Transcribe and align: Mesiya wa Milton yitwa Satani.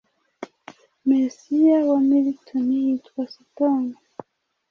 Mesiya 1.07 1.77
wa 1.89 1.99
Milton 2.09 2.67
yitwa 2.83 3.23
Satani. 3.33 3.95